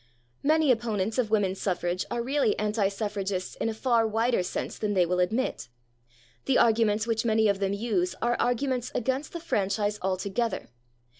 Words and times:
Many 0.41 0.71
opponents 0.71 1.19
of 1.19 1.29
women's 1.29 1.61
suffrage 1.61 2.05
are 2.09 2.23
really 2.23 2.57
anti 2.57 2.87
suffragists 2.87 3.53
in 3.57 3.69
a 3.69 3.73
far 3.75 4.07
wider 4.07 4.41
sense 4.41 4.79
than 4.79 4.95
they 4.95 5.05
will 5.05 5.19
admit; 5.19 5.67
the 6.45 6.57
arguments 6.57 7.05
which 7.05 7.23
many 7.23 7.47
of 7.47 7.59
them 7.59 7.73
use 7.73 8.15
are 8.19 8.35
arguments 8.41 8.91
against 8.95 9.31
the 9.31 9.39
franchise 9.39 9.99
altogether. 10.01 10.69